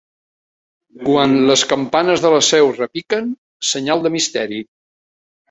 Quan 1.09 1.35
les 1.51 1.63
campanes 1.73 2.23
de 2.23 2.31
la 2.37 2.39
Seu 2.49 2.73
repiquen, 2.79 3.29
senyal 3.75 4.03
de 4.09 4.15
misteri. 4.19 4.61